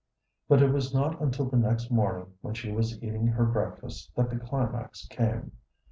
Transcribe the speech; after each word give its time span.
But 0.47 0.63
it 0.63 0.71
was 0.71 0.95
not 0.95 1.21
until 1.21 1.45
the 1.45 1.57
next 1.57 1.91
morning 1.91 2.33
when 2.41 2.55
she 2.55 2.71
was 2.71 2.97
eating 3.03 3.27
her 3.27 3.45
breakfast 3.45 4.09
that 4.15 4.31
the 4.31 4.39
climax 4.39 5.05
came. 5.07 5.51